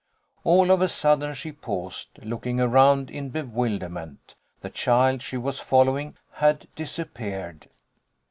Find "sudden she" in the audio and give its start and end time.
0.87-1.51